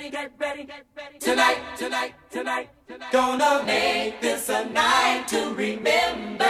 [0.00, 1.18] ready, get ready.
[1.18, 2.68] Tonight, tonight, tonight.
[3.12, 6.44] Gonna make this a night to remember.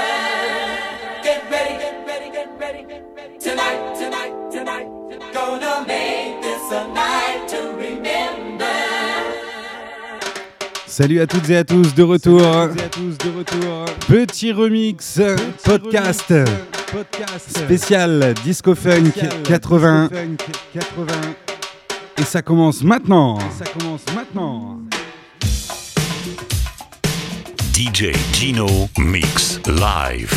[1.22, 3.38] Get ready, get ready, get ready.
[3.38, 4.86] Tonight, tonight, tonight.
[5.32, 8.66] Gonna make this a night to remember.
[10.86, 12.68] Salut à toutes et à tous de retour.
[14.08, 15.20] Petit remix
[15.64, 16.32] podcast
[17.48, 19.14] spécial disco funk
[19.44, 20.08] 80.
[22.20, 23.38] Et ça commence maintenant.
[23.58, 24.78] Ça commence maintenant.
[27.72, 28.66] DJ Gino
[28.98, 30.34] Mix Live.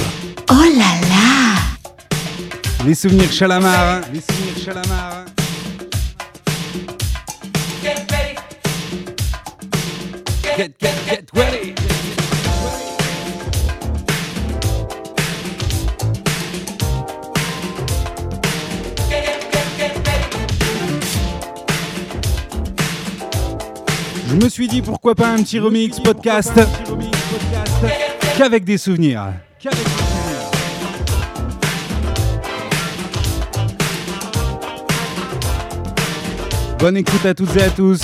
[0.49, 3.99] Oh là là Les souvenirs Chalamar.
[4.13, 5.25] Les souvenirs Chalamar.
[7.81, 8.37] Get ready.
[10.55, 11.75] Get, get, get ready.
[24.33, 26.59] Je me suis dit pourquoi pas un petit remix podcast
[28.35, 29.31] qu'avec des souvenirs.
[36.79, 38.01] Bonne écoute à toutes et à tous.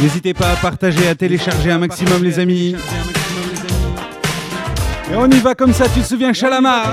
[0.00, 2.74] N'hésitez pas à partager, à télécharger un maximum les amis.
[5.12, 6.90] Et on y va comme ça, tu te souviens Chalamar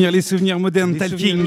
[0.00, 1.46] souvenirs, les souvenirs modernes, Talking.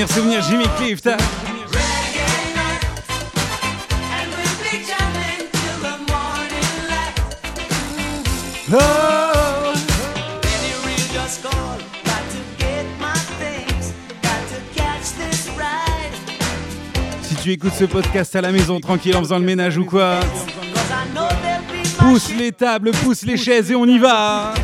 [0.00, 1.06] souvenir, Jimmy Clift.
[1.06, 1.16] Hein.
[17.22, 20.20] Si tu écoutes ce podcast à la maison tranquille en faisant le ménage ou quoi,
[21.98, 24.54] pousse les tables, pousse les chaises et on y va.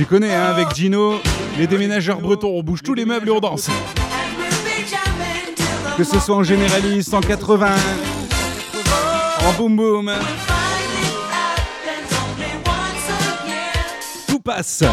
[0.00, 1.20] Tu connais, hein, avec Gino,
[1.58, 3.68] les déménageurs bretons, on bouge tous les meubles et on danse.
[5.98, 7.68] Que ce soit en généraliste, en 80,
[9.46, 10.12] en boom boom.
[14.26, 14.84] Tout passe.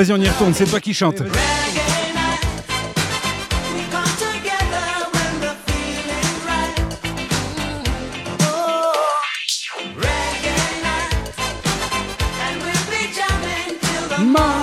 [0.00, 1.22] vas-y, on y retourne, c'est toi qui chante.
[14.18, 14.59] Mom.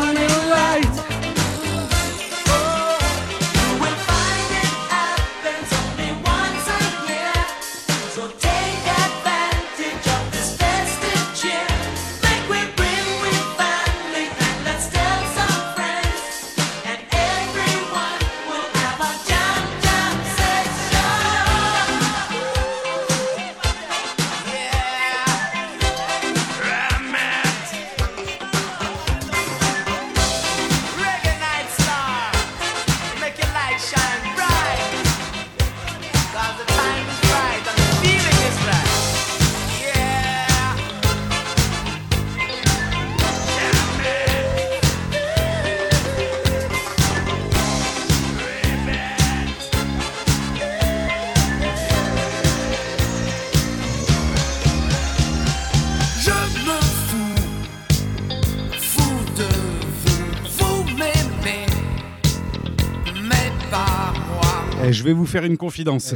[64.88, 66.16] Eh, Et eh, je vais vous faire une confidence.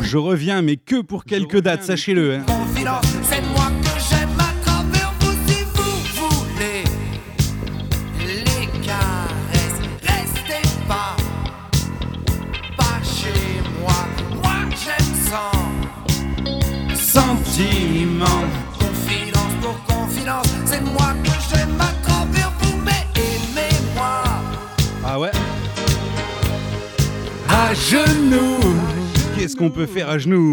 [0.00, 1.24] Je, reviens, mais que pour hein.
[1.26, 2.38] quelques dates, sachez-le.
[29.74, 30.43] peut faire à genoux.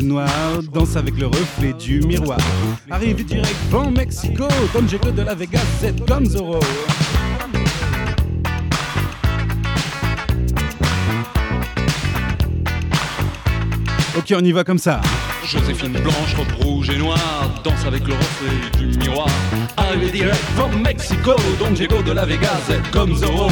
[0.00, 2.38] ciel noir danse avec le reflet du miroir.
[2.90, 6.60] Arrivé direct dans Mexico, Don Diego de la Vega, c'est comme Zorro.
[14.16, 15.00] Ok, on y va comme ça.
[15.44, 19.28] Joséphine blanche, robe rouge et noire, danse avec le reflet du miroir.
[19.76, 23.48] Arrivé direct from Mexico, Don Diego de la Vega, c'est comme Zorro.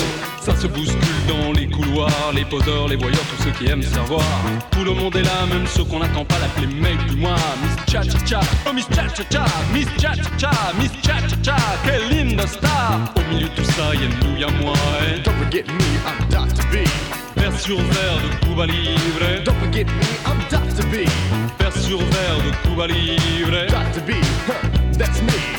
[0.49, 4.25] Ça se bouscule dans les couloirs, les poseurs, les voyeurs, tous ceux qui aiment savoir.
[4.71, 7.37] Tout le monde est là, même ceux qu'on n'attend pas, l'appeler mec du mois.
[7.63, 10.51] Miss Cha Cha Cha, oh Miss Cha Cha Cha, Miss Cha Cha Cha,
[10.81, 13.13] Miss Cha Cha Cha, quelle linda star.
[13.15, 14.73] Au milieu de tout ça, y'a nous, y'a moi.
[14.73, 15.21] Hein.
[15.23, 16.65] Don't forget me, I'm Dr.
[16.73, 16.77] B.
[17.37, 19.45] Vers sur verre de Cuba Libre.
[19.45, 20.87] Don't forget me, I'm Dr.
[20.89, 21.07] B.
[21.61, 23.67] Vers sur verre de Cuba Libre.
[23.69, 24.01] Dr.
[24.07, 24.13] B,
[24.97, 25.58] that's me.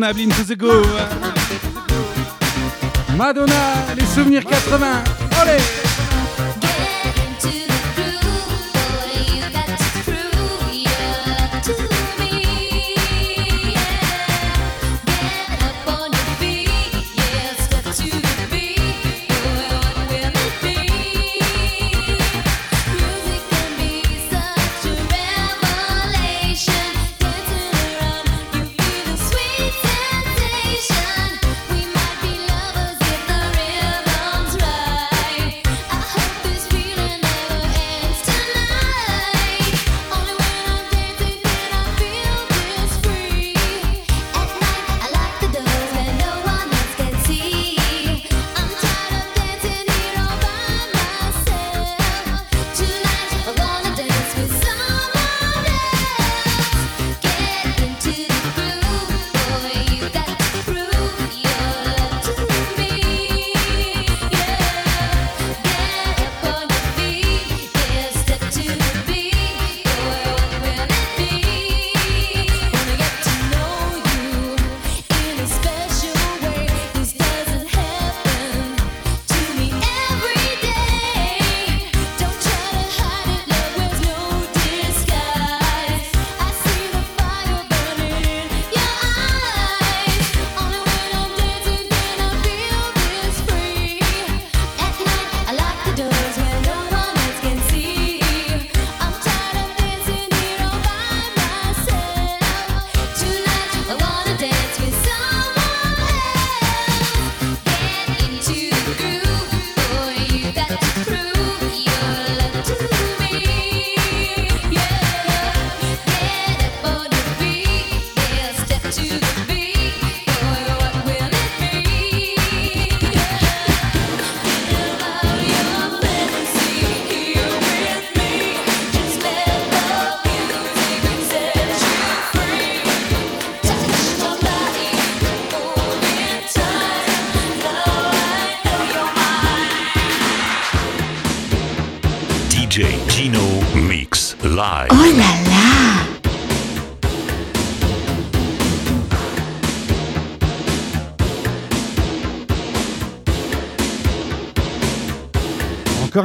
[0.00, 0.82] incontournable Into the Go.
[3.16, 5.04] Madonna, les souvenirs 80.
[5.40, 5.89] Allez!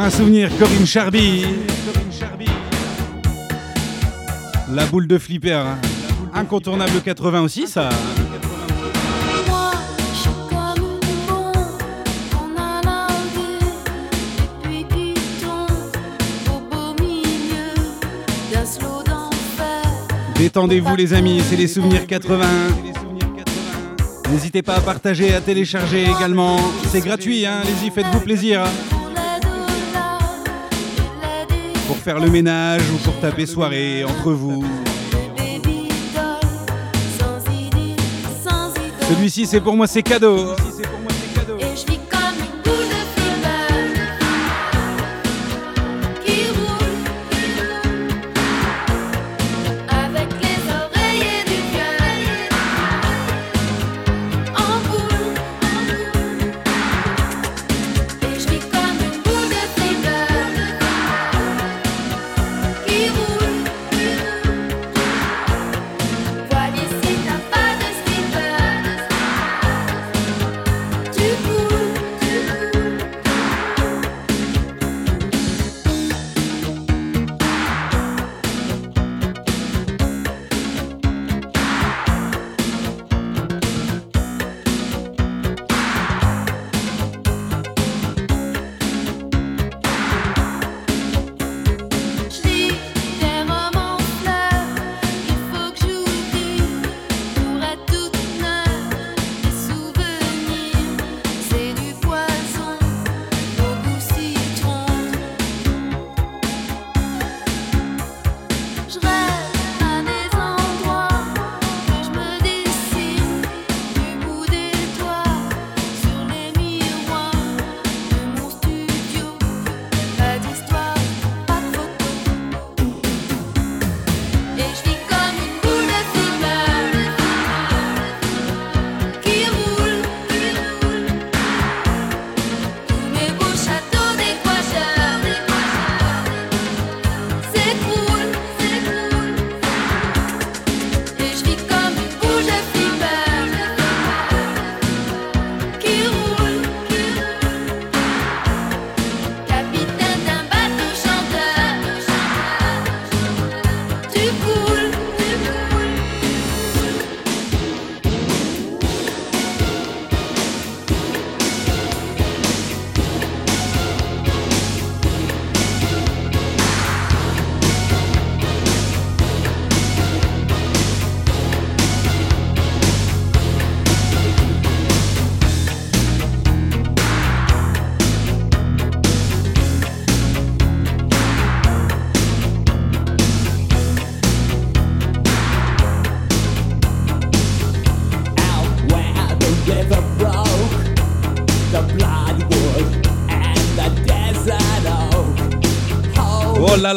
[0.05, 1.45] un souvenir, Corinne Charby.
[4.71, 5.79] La boule de flipper, hein.
[6.31, 7.89] incontournable 80 aussi, ça.
[20.35, 22.45] Détendez-vous les amis, c'est les souvenirs 80.
[24.29, 26.57] N'hésitez pas à partager, à télécharger également.
[26.91, 28.65] C'est gratuit, hein allez-y, faites-vous plaisir.
[32.05, 34.63] faire le ménage ou pour taper soirée entre vous.
[39.09, 40.55] Celui-ci, c'est pour moi, c'est cadeau.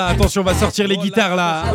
[0.06, 1.64] attention, on va sortir les guitares là.
[1.66, 1.72] Ah,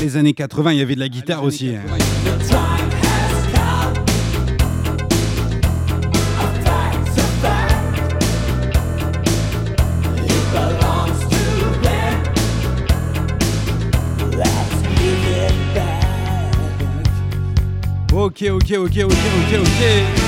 [0.00, 1.74] les années 80, il y avait de la guitare aussi.
[18.78, 20.21] o que, o que, o que, o que.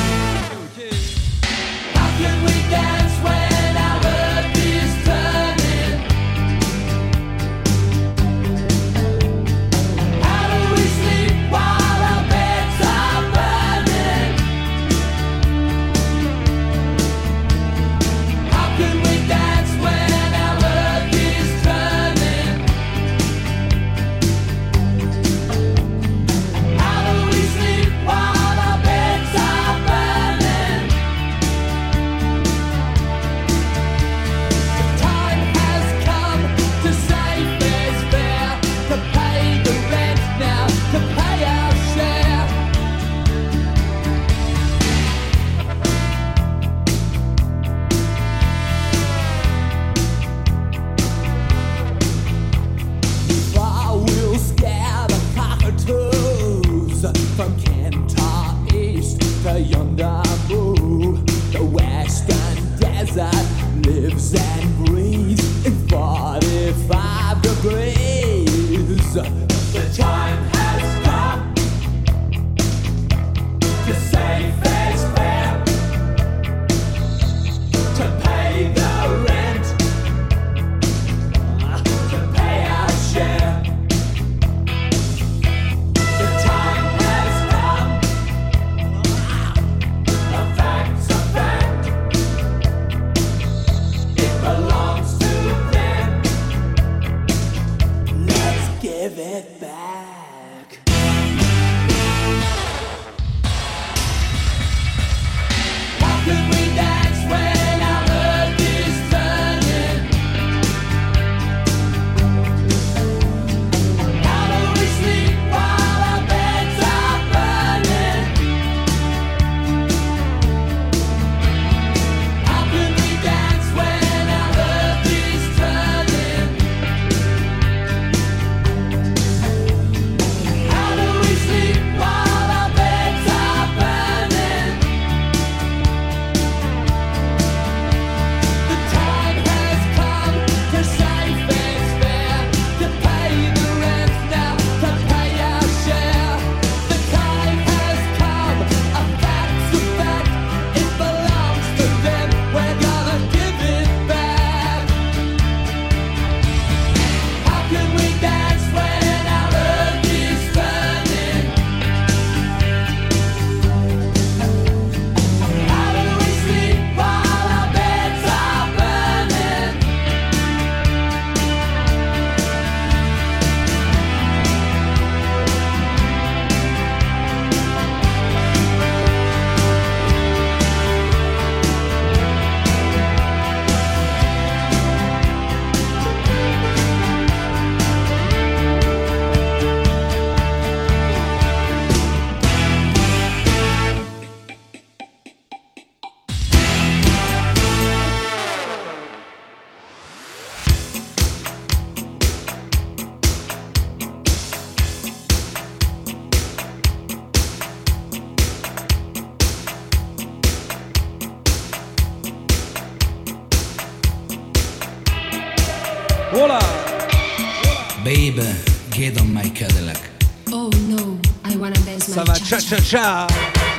[222.44, 223.26] cha cha cha.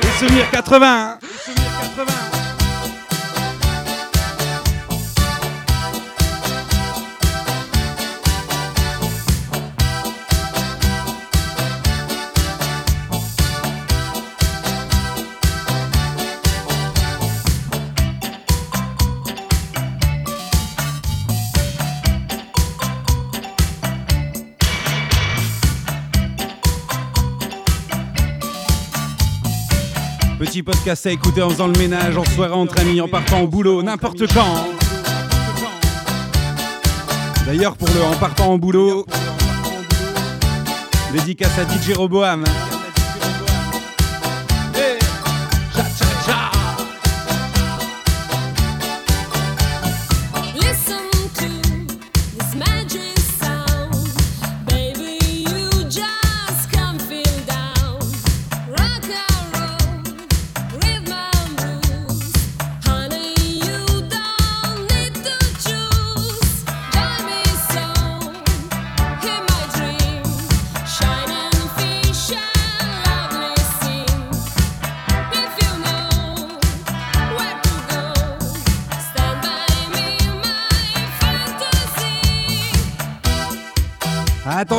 [0.02, 1.25] Les souvenirs 80.
[30.62, 33.82] Podcast à écouter en faisant le ménage, en soirée entre amis, en partant au boulot,
[33.82, 34.66] n'importe quand.
[37.46, 39.06] D'ailleurs, pour le en partant au boulot,
[41.12, 42.44] dédicace à DJ Roboam.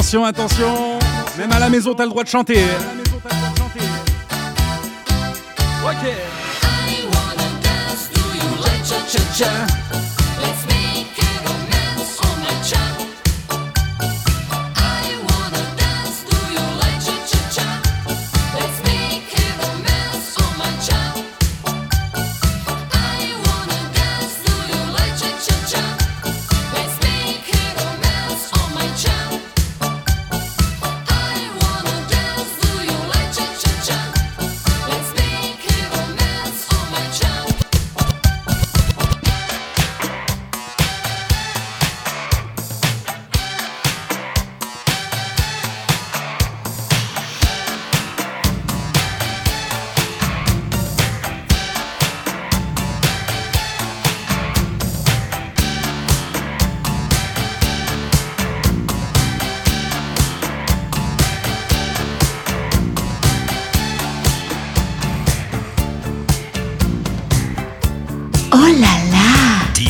[0.08, 1.00] Attention, attention.
[1.38, 2.64] Même à la maison, t'as le droit de chanter.
[5.84, 6.47] Ok.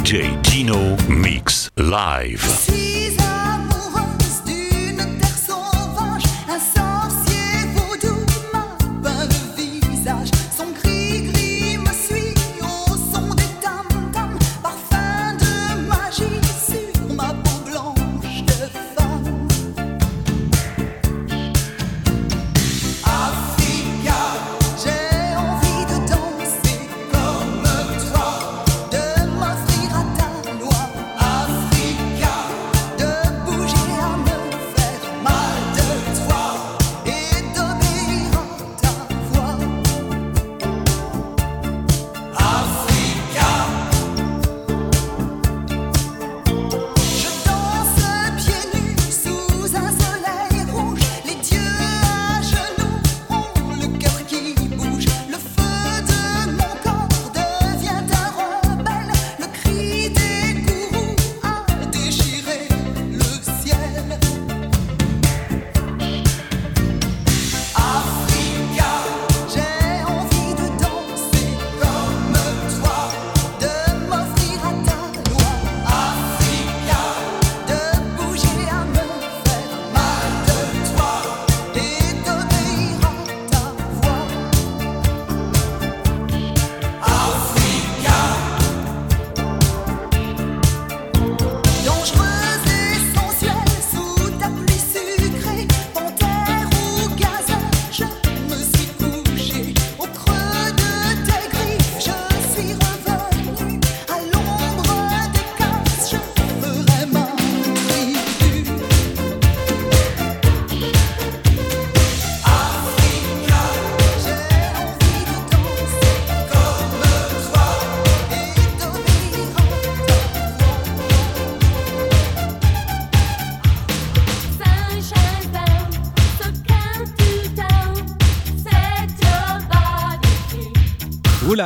[0.08, 2.97] DJ Dino Mix Live.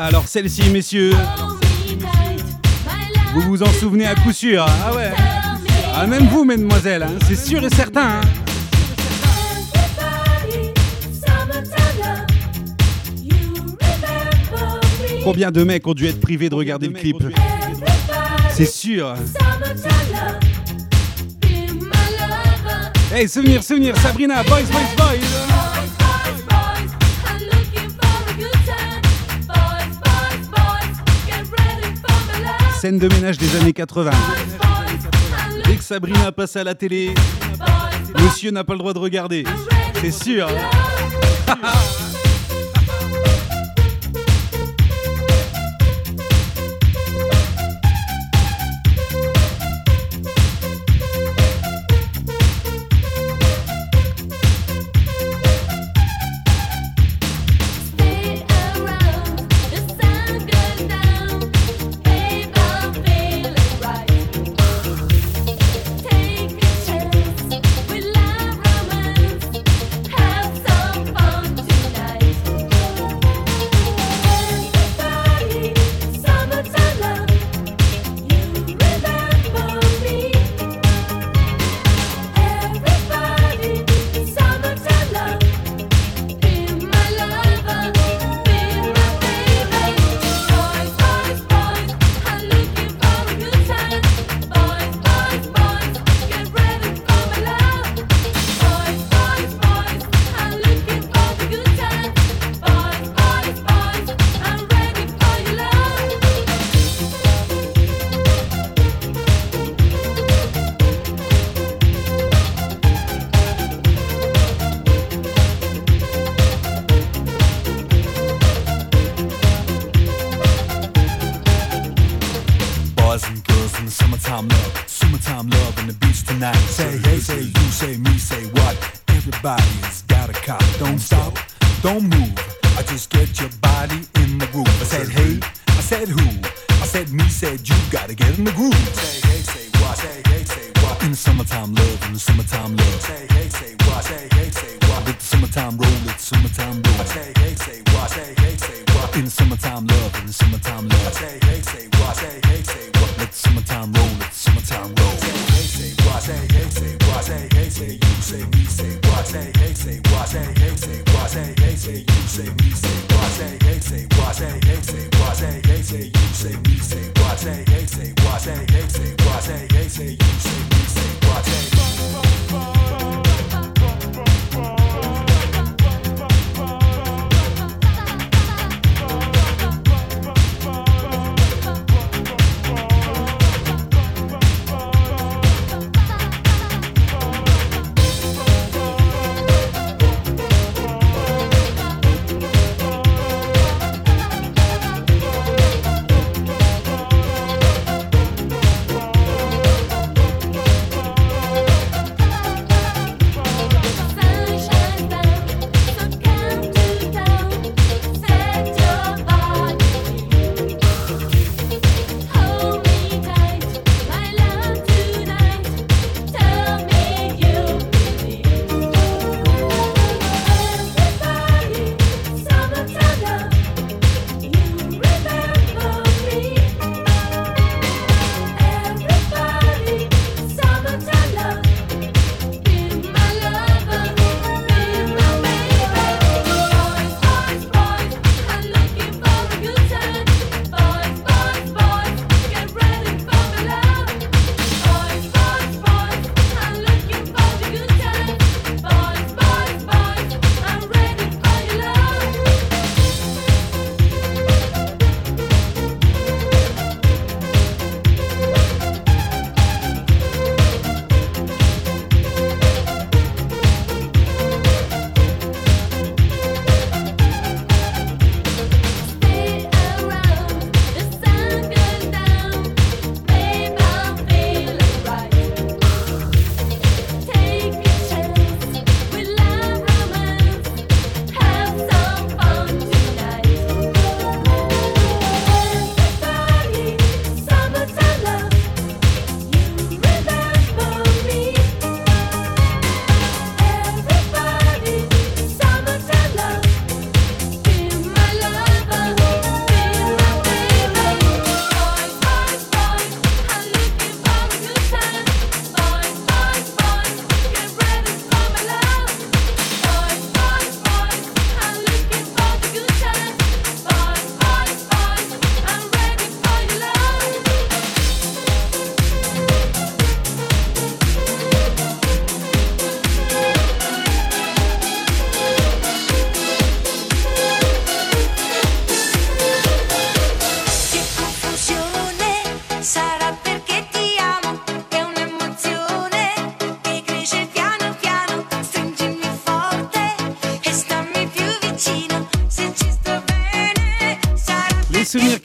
[0.04, 1.14] Alors celle-ci, messieurs,
[3.36, 4.64] vous vous en souvenez à coup sûr.
[4.64, 4.74] Hein?
[4.84, 5.12] Ah ouais.
[5.94, 7.12] Ah même vous, mesdemoiselles, hein?
[7.28, 8.20] c'est sûr et certain.
[8.20, 8.22] Hein?
[15.24, 17.18] Combien de mecs ont dû être privés de regarder le clip?
[18.50, 19.14] C'est sûr.
[23.14, 25.51] Hey, souvenir, souvenir, Sabrina, boys, boys, boys.
[32.82, 34.10] scène de ménage des années 80.
[35.66, 37.14] Dès que Sabrina passe à la télé,
[38.24, 39.44] monsieur n'a pas le droit de regarder.
[40.02, 40.48] C'est sûr.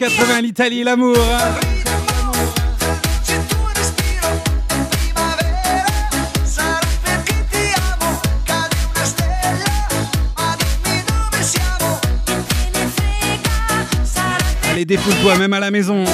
[0.09, 1.17] 80, l'Italie, l'amour.
[14.71, 16.05] Allez, défoule-toi même à la maison.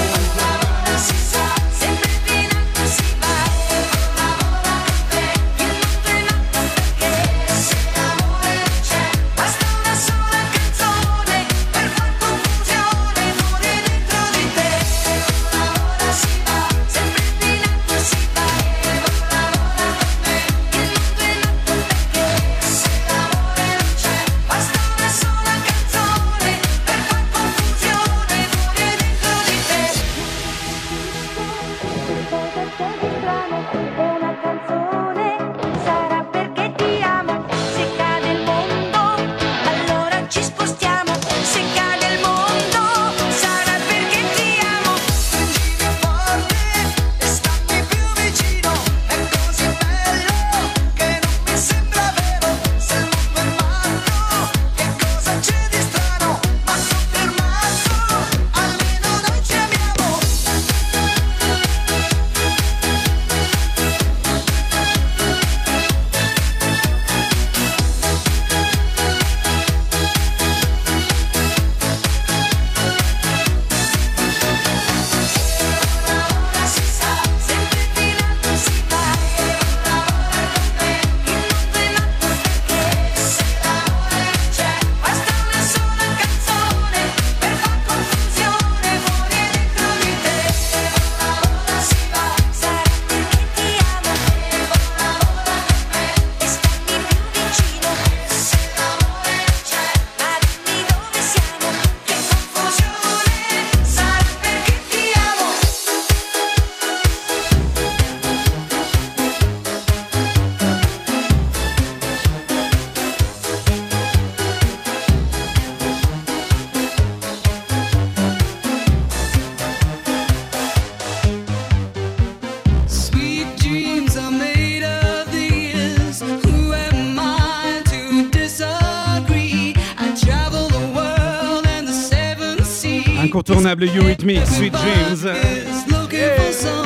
[133.22, 136.81] Incontournable you and me, Sweet Dreams.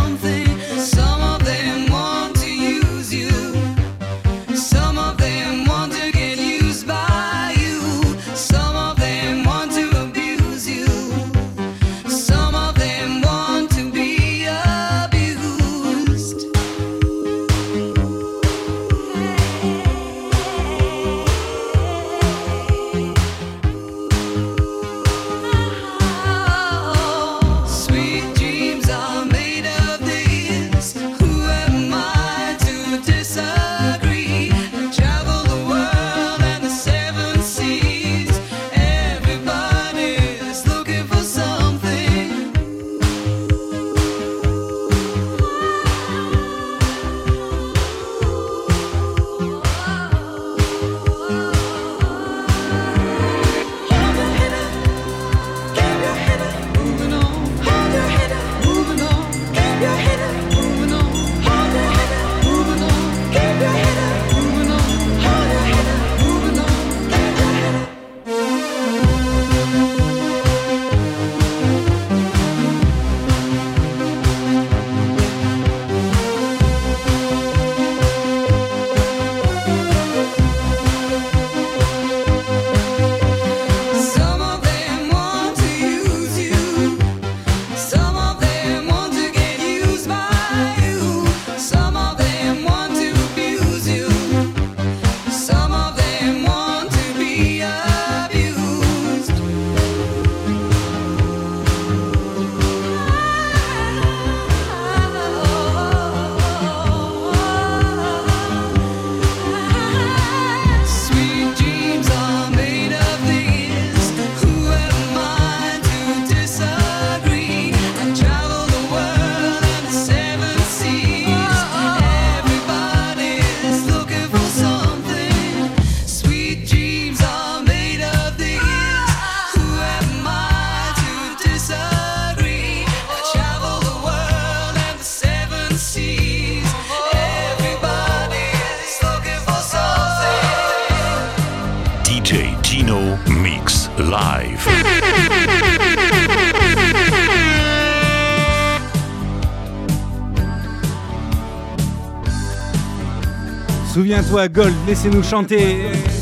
[154.17, 154.75] bientôt à Gold.
[154.87, 156.16] Laissez-nous chanter.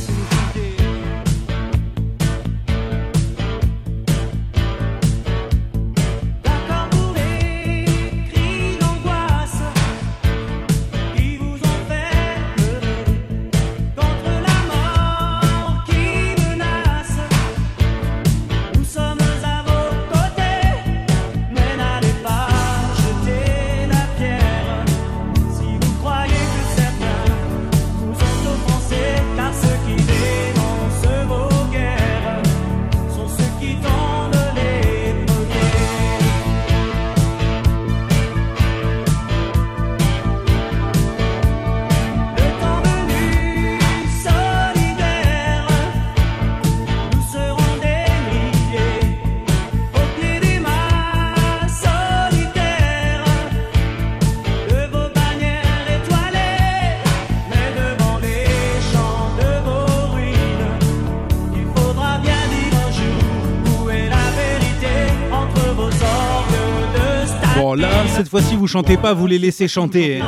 [68.41, 70.21] fois-ci, vous chantez pas, vous les laissez chanter.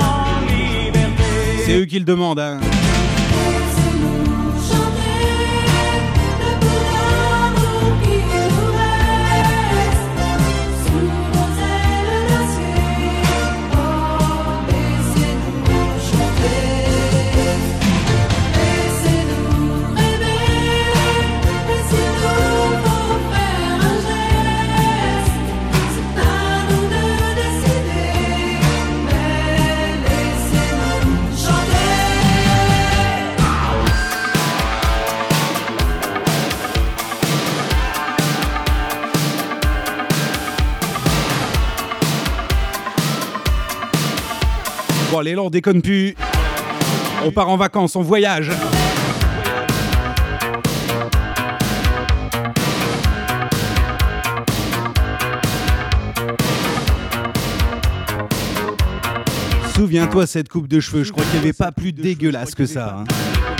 [1.65, 2.39] C'est eux qui le demandent.
[2.39, 2.61] Hein.
[45.17, 45.49] Bon, allez, là, on
[45.81, 46.14] plus.
[47.25, 48.53] On part en vacances, on voyage.
[59.75, 62.99] Souviens-toi cette coupe de cheveux, je crois qu'il n'y avait pas plus dégueulasse que ça.
[62.99, 63.56] Hein.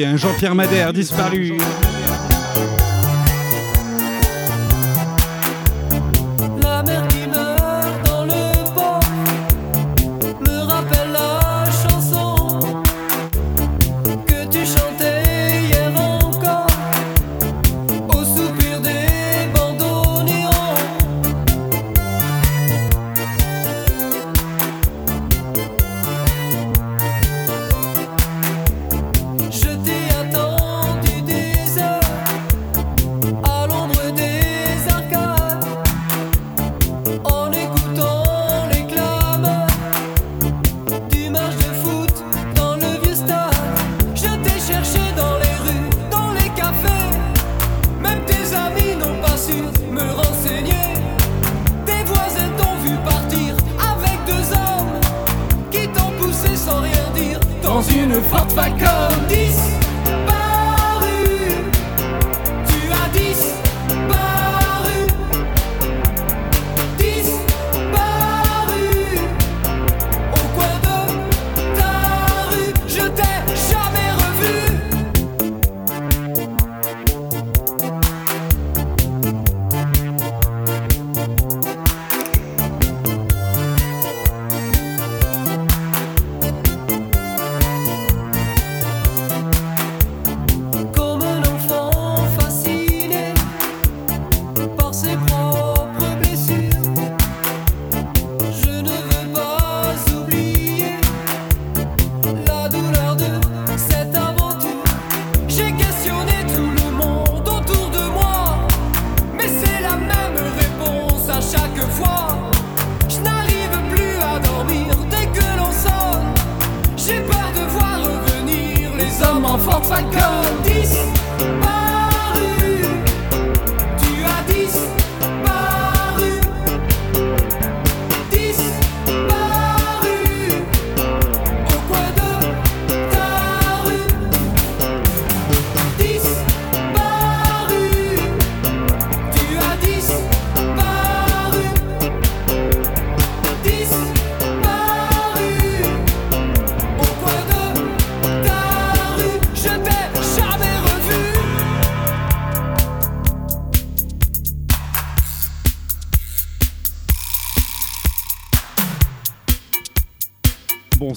[0.00, 0.16] Hein.
[0.16, 1.52] Jean-Pierre Madère disparu.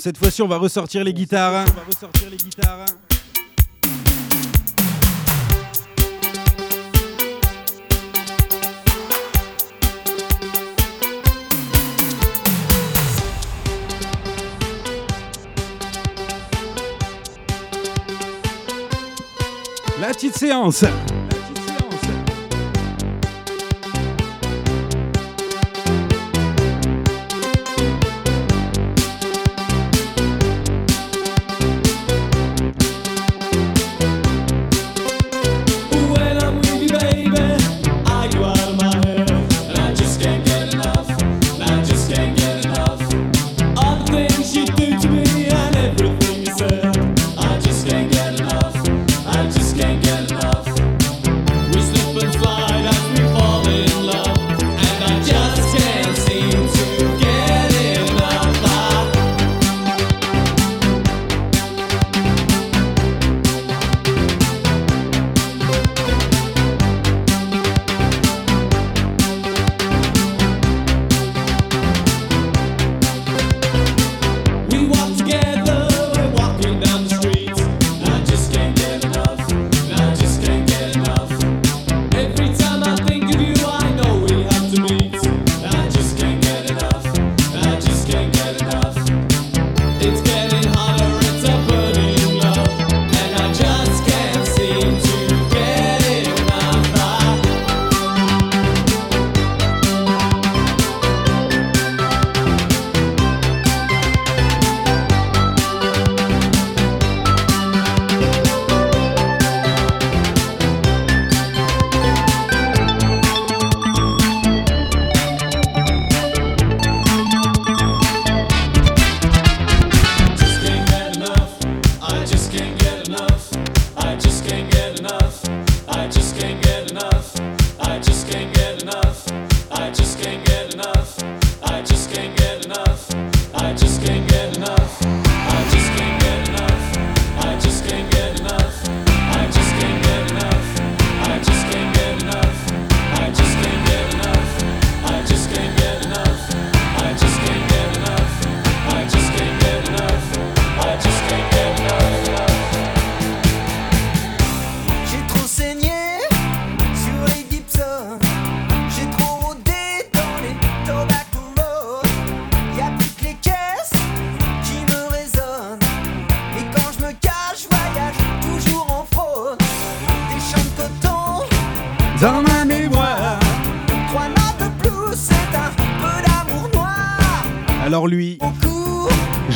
[0.06, 1.66] Cette fois-ci, on va ressortir les guitares.
[1.68, 2.86] On va ressortir les guitares.
[20.00, 20.86] La petite séance.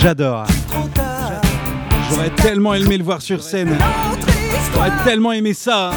[0.01, 0.45] J'adore.
[2.09, 3.77] J'aurais tellement aimé le voir sur scène.
[4.73, 5.91] J'aurais tellement aimé ça.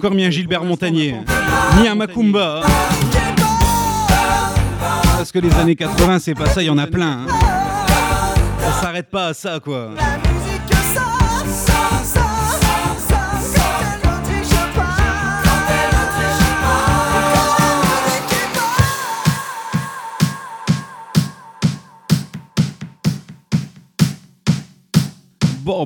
[0.00, 1.14] Encore mis un Gilbert Montagnier,
[1.78, 2.62] ni un Macumba.
[5.18, 7.26] Parce que les années 80, c'est pas ça, il y en a plein.
[7.28, 7.32] hein.
[8.66, 9.90] On s'arrête pas à ça, quoi.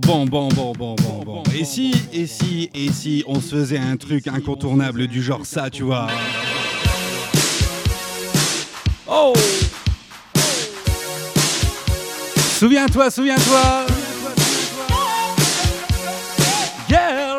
[0.00, 1.42] Bon, bon, bon, bon, bon, bon.
[1.56, 5.70] Et si, et si, et si on se faisait un truc incontournable du genre ça,
[5.70, 6.08] tu vois?
[9.06, 9.32] Oh!
[12.58, 13.86] Souviens-toi, souviens-toi.
[16.88, 17.36] Girl!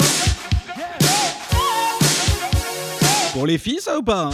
[3.34, 4.30] Pour les filles, ça ou pas?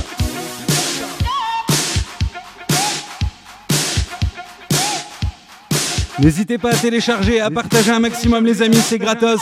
[6.19, 9.39] N'hésitez pas à télécharger, à partager un maximum les amis, c'est gratos.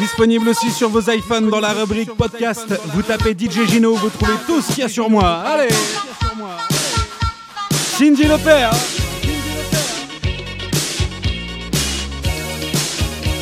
[0.00, 2.74] Disponible aussi sur vos iPhones dans la rubrique podcast.
[2.94, 5.40] Vous tapez DJ Gino, vous trouvez tout ce qu'il y a sur moi.
[5.46, 5.68] Allez
[7.98, 8.72] Cindy le père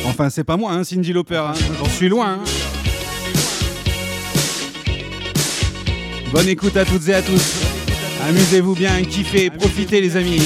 [0.05, 1.37] Enfin, c'est pas moi, hein, Cindy Lauper.
[1.37, 1.53] hein.
[1.79, 2.33] J'en suis loin.
[2.33, 2.39] hein.
[6.31, 7.41] Bonne écoute à toutes et à tous.
[8.29, 10.41] Amusez-vous bien, kiffez, profitez les amis.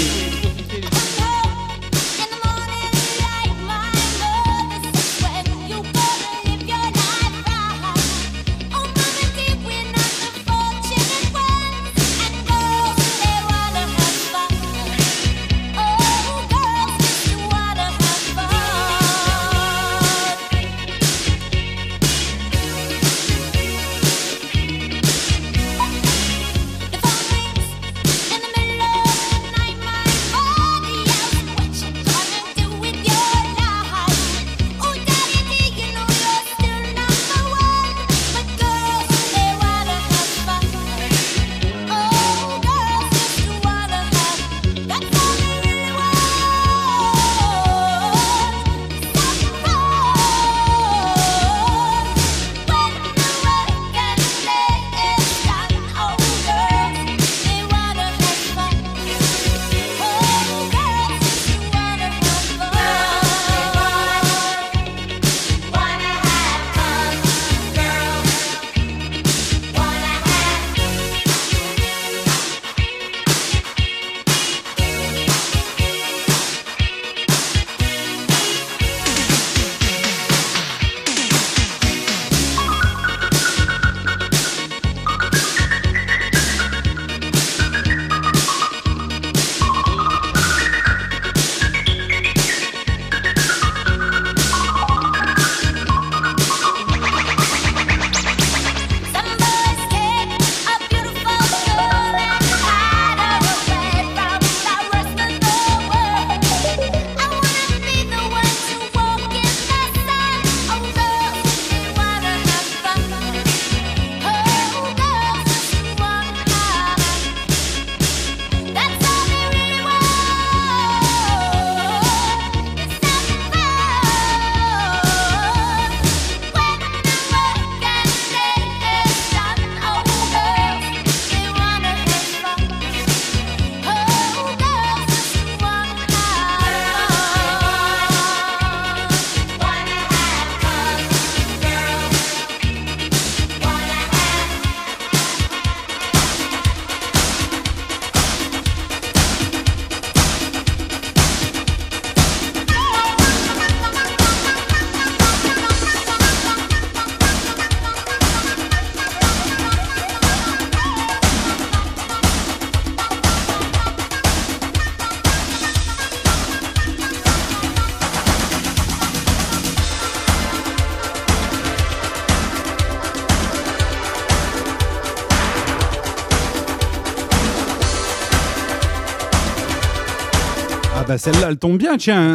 [181.08, 182.34] Bah celle-là, elle tombe bien, tiens.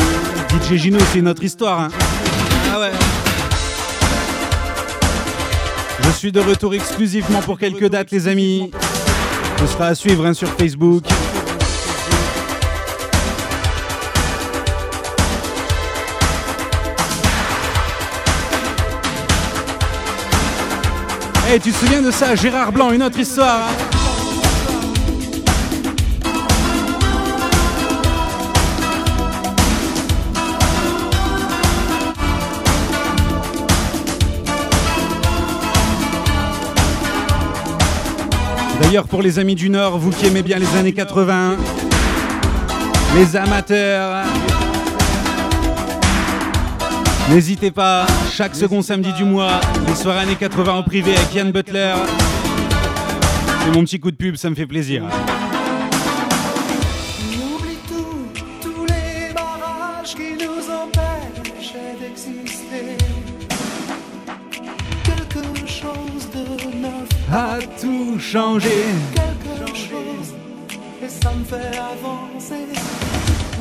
[0.49, 1.81] DJ Gino, c'est notre histoire.
[1.81, 1.89] hein.
[2.75, 2.91] Ah ouais.
[6.05, 8.71] Je suis de retour exclusivement pour quelques dates, les amis.
[9.61, 11.05] Ce sera à suivre hein, sur Facebook.
[21.55, 23.92] Eh, tu te souviens de ça, Gérard Blanc, une autre histoire hein
[39.01, 41.57] Pour les amis du Nord, vous qui aimez bien les années 80,
[43.17, 44.27] les amateurs,
[47.31, 51.51] n'hésitez pas, chaque second samedi du mois, les soirées années 80 en privé avec Yann
[51.51, 51.95] Butler.
[53.65, 55.05] C'est mon petit coup de pub, ça me fait plaisir.
[68.13, 68.69] Tout changé.
[69.15, 70.35] quelque chose,
[71.03, 72.67] et ça me fait avancer.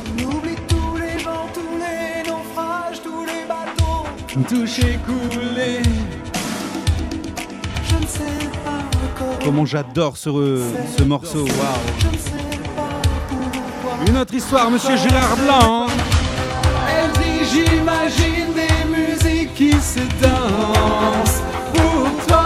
[0.06, 4.06] On oublie tous les gens, tous les naufrages, tous les bateaux.
[4.48, 5.82] Touché, coulé.
[7.88, 9.38] Je ne sais pas encore.
[9.44, 10.30] Comment j'adore ce,
[10.98, 11.80] ce morceau, waouh.
[14.06, 15.86] Une autre histoire, monsieur Gérard Blanc.
[16.88, 21.42] Elle dit j'imagine des musiques qui se dansent
[21.72, 22.41] pour toi.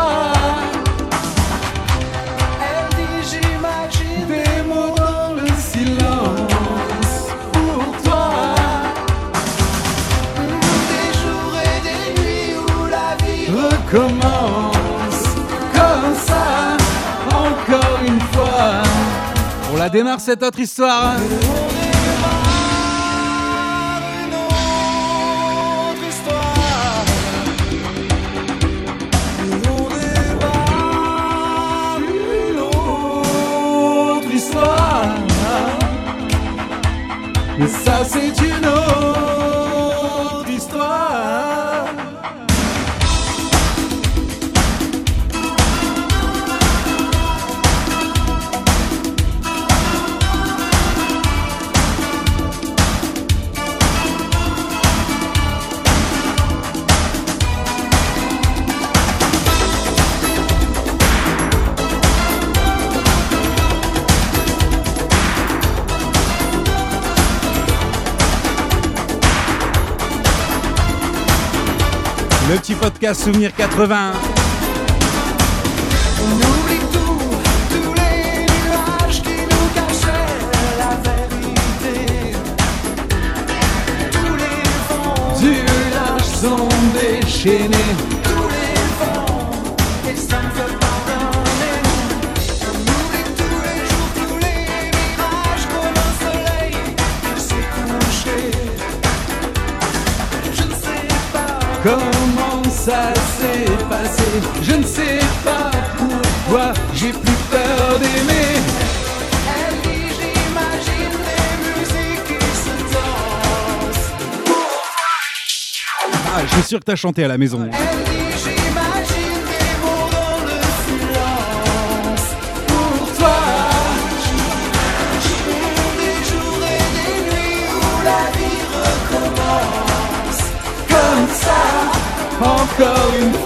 [13.97, 15.25] Vie Recommence
[15.73, 16.77] comme ça,
[17.31, 18.83] encore une fois.
[19.73, 21.15] On la démarre cette autre histoire.
[21.19, 21.67] On.
[37.59, 38.36] Mais ça, c'est
[84.89, 85.53] vents Du
[85.95, 87.95] large sont déchaînés.
[88.25, 89.77] tous les vents,
[90.09, 91.79] et ça me fait pardonner.
[92.63, 94.61] On oublie tous les jours, tous les
[94.97, 96.75] mirages comme un soleil
[97.23, 98.39] qui s'est couché.
[100.53, 102.46] Je ne sais pas Comment
[102.87, 104.23] ça s'est passé
[104.63, 108.61] Je ne sais pas pourquoi j'ai plus peur d'aimer.
[109.59, 114.13] Elle dit j'imagine des musiques qui se dansent.
[116.33, 117.69] Ah, je suis sûr que t'as chanté à la maison.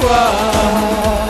[0.03, 1.30] Encore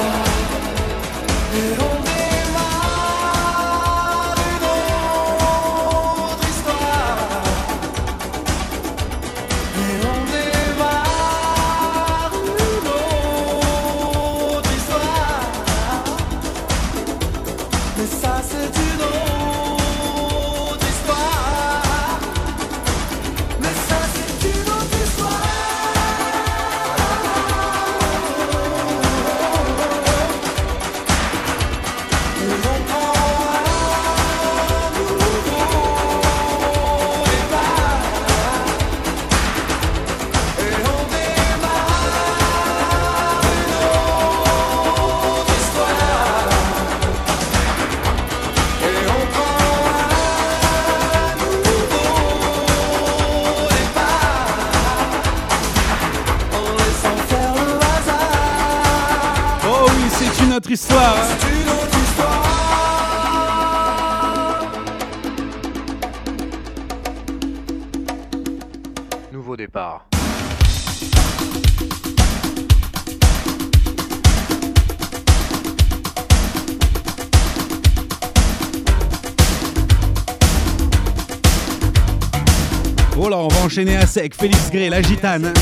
[83.70, 84.34] enchaîner à sec.
[84.34, 85.52] Félix Gray, la gitane.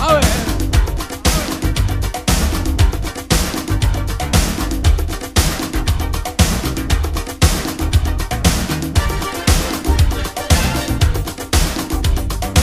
[0.00, 0.20] Ah ouais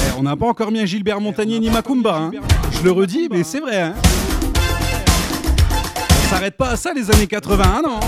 [0.07, 2.15] eh, On n'a pas encore mis un Gilbert Montagnier ni Macumba.
[2.15, 2.31] Hein.
[2.71, 3.81] Je le redis, mais c'est vrai.
[3.81, 3.93] Hein.
[6.23, 7.99] On s'arrête pas à ça les années 80, non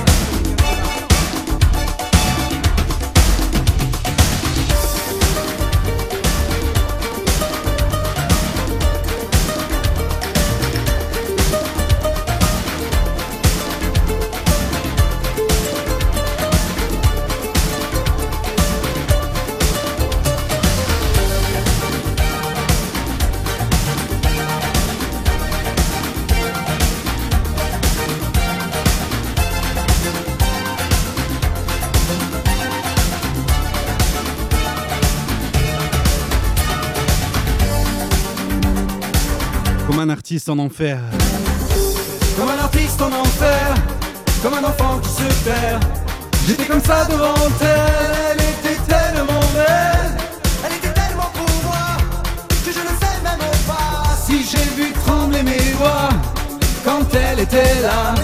[40.48, 40.98] en enfer.
[42.36, 43.76] Comme un artiste en enfer,
[44.42, 45.84] comme un enfant qui se perd.
[46.48, 47.68] J'étais comme ça devant elle,
[48.32, 50.18] elle était tellement belle.
[50.66, 51.98] Elle était tellement pour moi
[52.66, 56.10] que je ne sais même pas si j'ai vu trembler mes doigts
[56.84, 58.16] quand elle était là.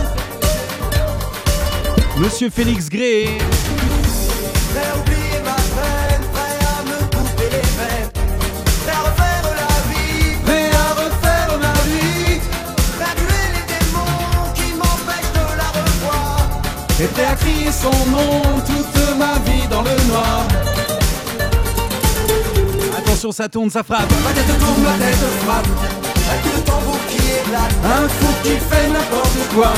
[2.18, 3.38] Monsieur Félix Gray.
[17.20, 20.48] demandé à son nom toute ma vie dans le noir.
[22.98, 24.12] Attention, ça tourne, ça frappe.
[24.24, 25.16] Ma tête tourne, ma tête
[25.46, 25.68] frappe.
[26.66, 27.18] Tambour qui.
[27.84, 29.74] Un fou qui fait n'importe quoi.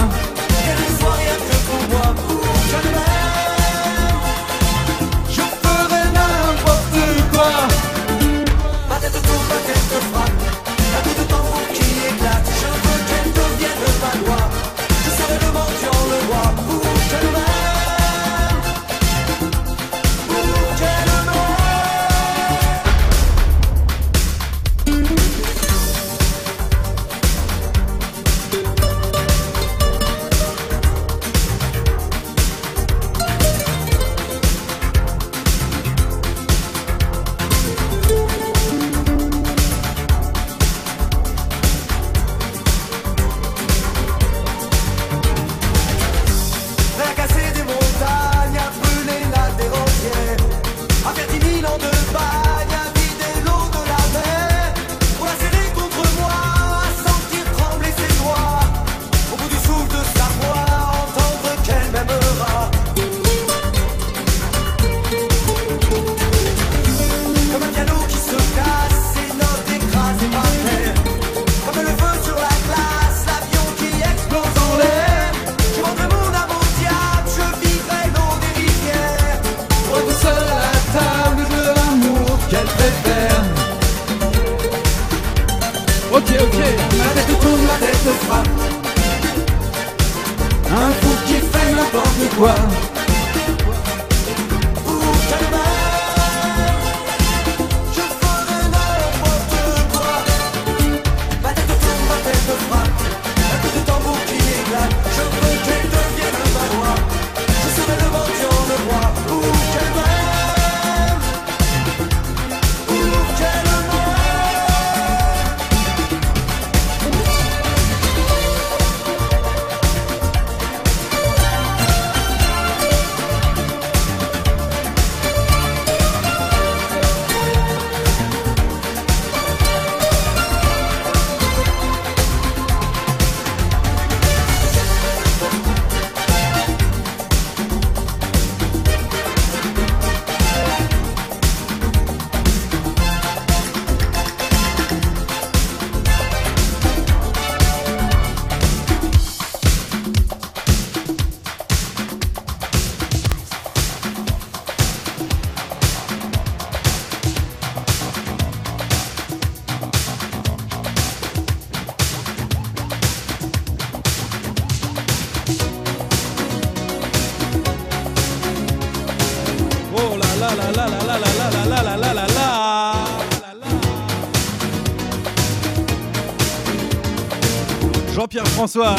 [178.31, 178.95] Jean-Pierre François.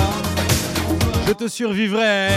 [1.26, 2.28] Je te survivrai.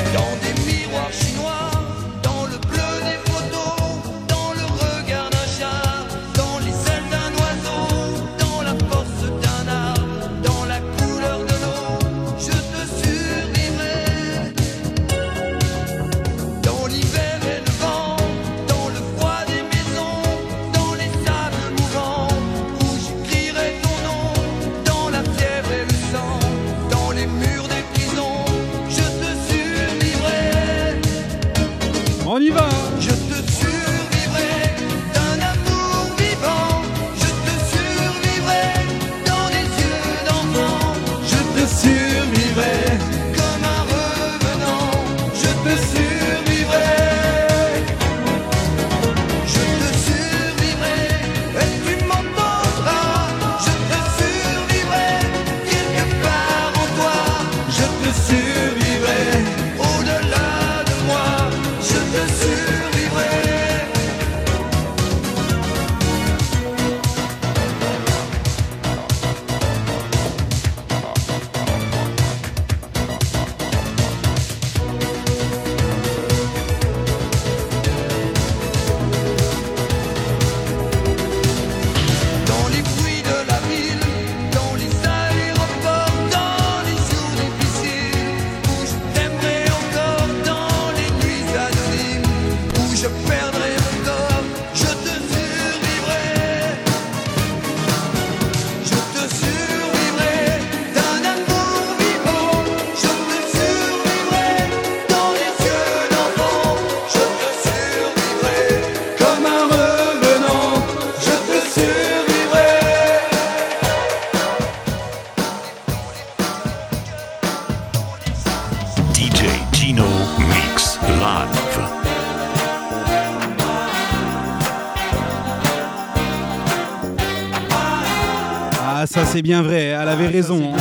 [129.16, 130.74] Ça c'est bien vrai, elle avait raison.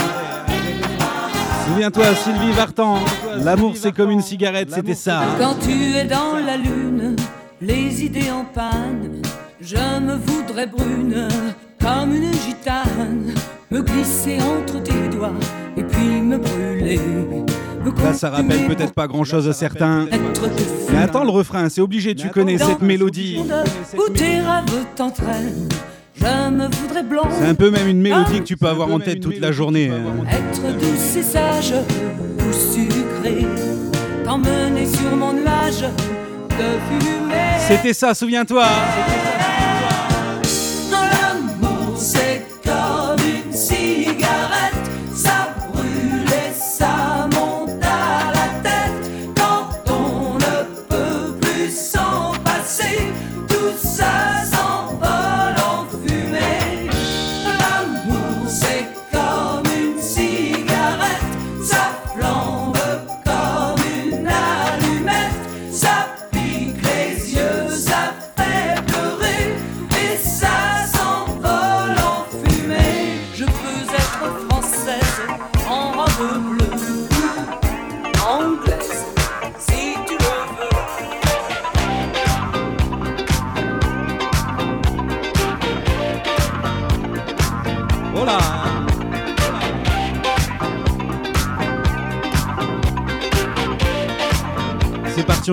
[1.68, 2.98] Souviens-toi, Sylvie Vartan,
[3.44, 5.20] l'amour c'est comme une cigarette, c'était ça.
[5.20, 5.36] hein.
[5.38, 7.14] Quand tu es dans la lune,
[7.60, 9.22] les idées en panne,
[9.60, 11.28] je me voudrais brune
[11.80, 13.34] comme une gitane,
[13.70, 15.30] me glisser entre tes doigts
[15.76, 16.98] et puis me brûler.
[18.02, 20.06] Là, ça rappelle peut-être pas grand-chose à certains.
[20.90, 23.38] Mais attends le refrain, c'est obligé, tu connais cette mélodie.
[23.96, 25.68] Où tes rêves t'entraînent,
[26.24, 27.28] je me voudrais blonde.
[27.38, 29.90] C'est un peu même une mélodie que tu peux avoir en tête toute la journée.
[30.30, 31.74] Être douce et sage
[32.38, 33.46] ou sucré,
[34.24, 37.34] t'emmener sur mon nuage de fumée.
[37.58, 38.64] C'était ça, souviens-toi.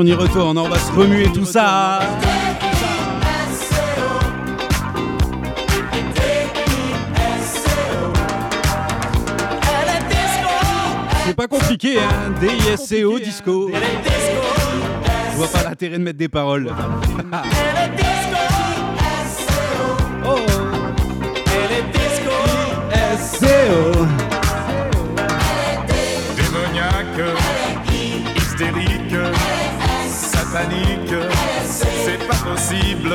[0.02, 1.99] On y retourne, on va se remuer tout ça.
[11.28, 12.32] C'est pas compliqué, hein.
[12.41, 13.69] D-I-S-C-O, disco.
[15.32, 16.73] Je vois pas l'intérêt de mettre des paroles.
[20.26, 20.38] oh
[31.65, 33.14] c'est pas possible.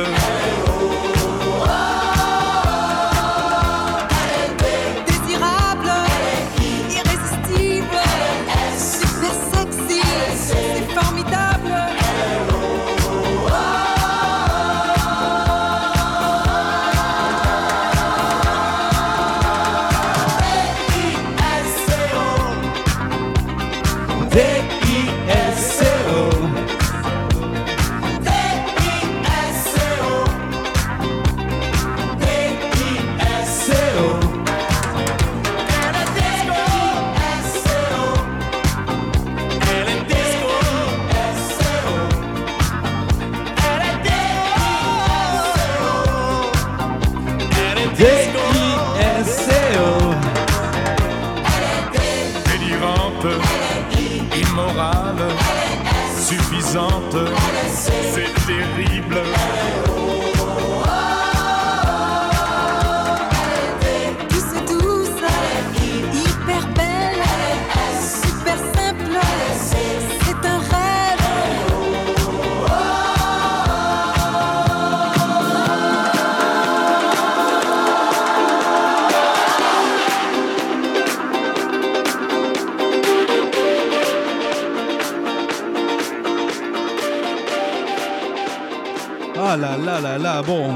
[89.59, 90.73] Là là là là, bon.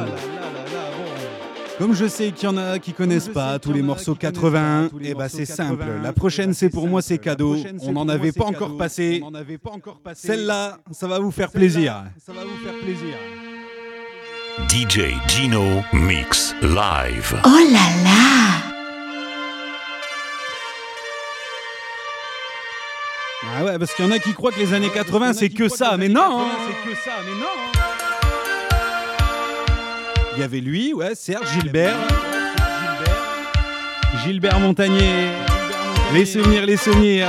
[1.78, 5.16] Comme je sais qu'il y en a qui connaissent pas tous les morceaux 80, et
[5.16, 5.86] bah c'est simple.
[6.04, 7.58] La prochaine c'est pour moi c'est cadeau.
[7.82, 9.24] On n'en avait pas encore passé.
[10.14, 12.04] Celle-là, ça va vous faire plaisir.
[12.24, 13.16] Ça va vous faire plaisir.
[14.70, 15.64] DJ Gino
[15.94, 17.42] Mix Live.
[17.46, 18.68] Oh là là
[23.58, 25.68] Ah ouais, parce qu'il y en a qui croient que les années 80 c'est que
[25.68, 26.42] ça, mais non.
[26.42, 26.46] hein.
[26.68, 27.91] C'est que ça, mais non.
[30.42, 31.94] Il y avait lui, ouais, Serge Gilbert.
[34.24, 35.28] Gilbert Montagnier.
[36.16, 37.28] Les souvenirs, les souvenirs.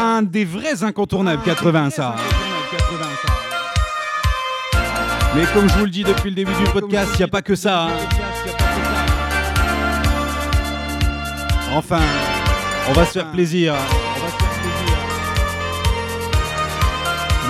[0.00, 2.16] Un des vrais incontournables 80, ça.
[5.36, 7.42] Mais comme je vous le dis depuis le début du podcast, il n'y a pas
[7.42, 7.82] que ça.
[7.82, 7.90] hein.
[11.74, 12.00] Enfin,
[12.88, 13.74] on va se faire plaisir.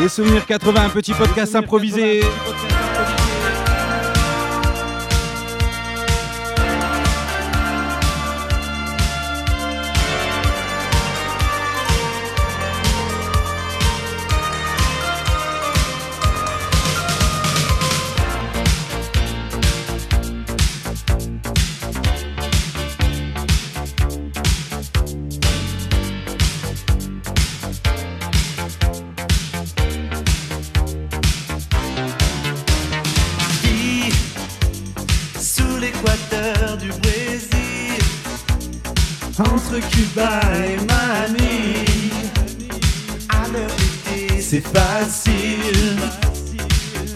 [0.01, 2.23] Les souvenirs 80, un petit podcast improvisé.
[45.05, 45.97] Facile.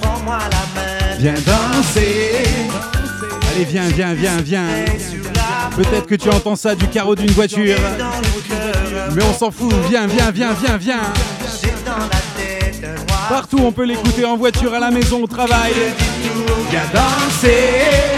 [0.00, 2.44] Prends-moi la main, Viens danser.
[3.50, 4.68] Allez, viens, viens, viens, viens.
[5.76, 7.78] Peut-être que tu entends ça du carreau d'une voiture.
[9.14, 9.72] Mais on s'en fout.
[9.88, 11.12] Viens, viens, viens, viens, viens.
[13.28, 15.72] Partout, on peut l'écouter en voiture, à la maison, au travail.
[16.70, 18.15] Viens danser.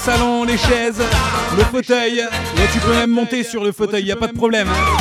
[0.00, 1.02] Salon, les chaises,
[1.56, 2.16] le fauteuil.
[2.16, 4.68] Là, tu peux même monter sur le fauteuil, y a pas de problème.
[4.68, 4.96] hein.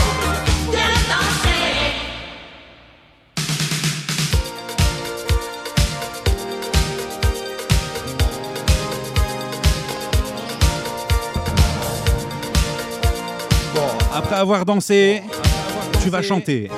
[13.74, 15.22] Bon, après avoir dansé,
[16.04, 16.70] tu vas chanter.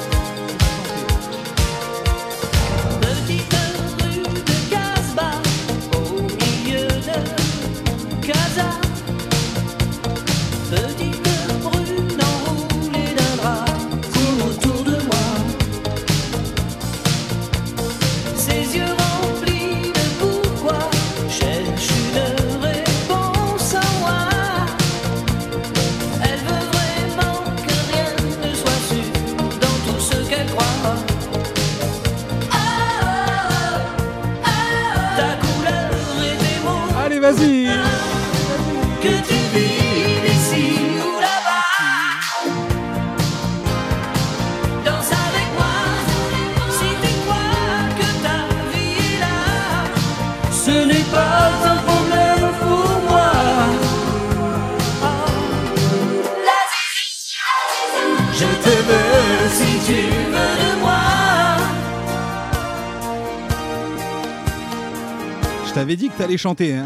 [65.81, 66.75] T'avais dit que t'allais chanter.
[66.75, 66.85] Hein.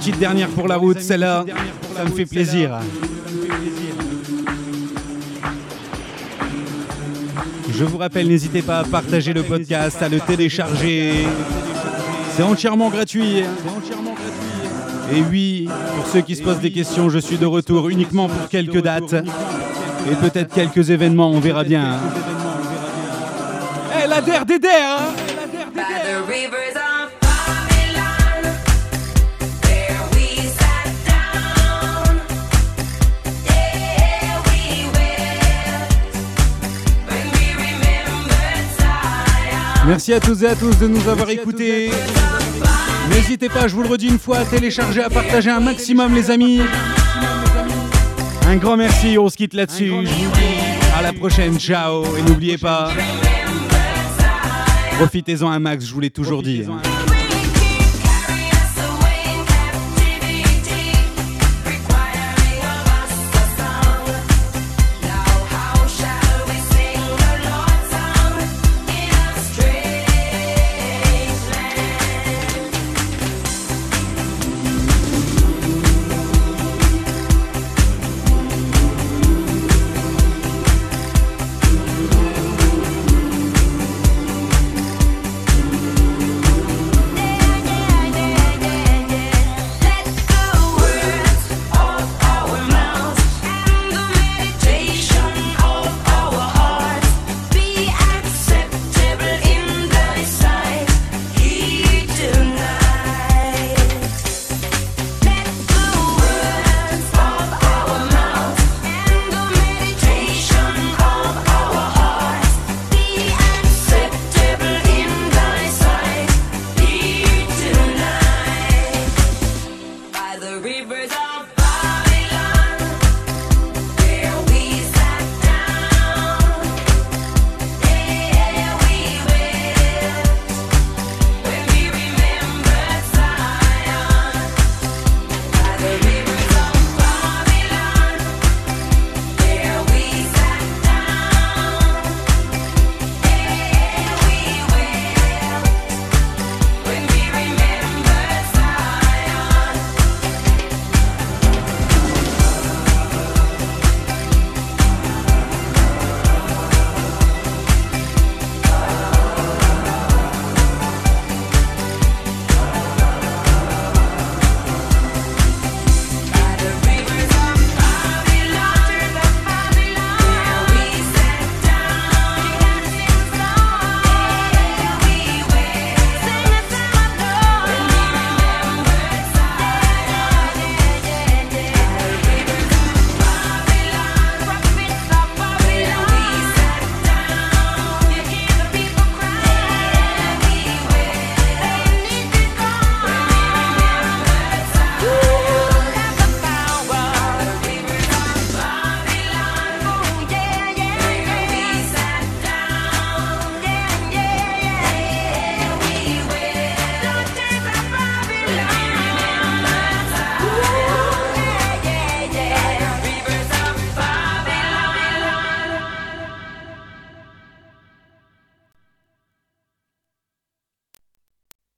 [0.00, 1.44] Petite dernière pour la route, celle-là,
[1.94, 2.78] ça me fait plaisir.
[7.70, 11.26] Je vous rappelle, n'hésitez pas à partager le podcast, à le télécharger.
[12.34, 13.40] C'est entièrement gratuit.
[15.12, 18.48] Et oui, pour ceux qui se posent des questions, je suis de retour uniquement pour
[18.48, 19.12] quelques dates.
[19.12, 21.98] Et peut-être quelques événements, on verra bien.
[24.02, 25.19] Eh, la der hein
[39.90, 41.90] Merci à tous et à tous de nous avoir écoutés.
[43.10, 46.30] N'hésitez pas, je vous le redis une fois, à télécharger, à partager un maximum les
[46.30, 46.60] amis.
[48.46, 49.92] Un grand merci, on se quitte là-dessus.
[50.96, 52.04] À la prochaine, ciao.
[52.16, 52.92] Et n'oubliez pas,
[54.96, 56.62] profitez-en un max, je vous l'ai toujours dit.
[56.70, 57.09] hein.